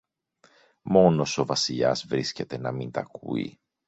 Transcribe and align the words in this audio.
Μόνος 0.81 1.37
ο 1.37 1.45
Βασιλιάς 1.45 2.05
βρίσκεται 2.05 2.57
να 2.57 2.71
μην 2.71 2.91
τ' 2.91 2.97
ακούει 2.97 3.59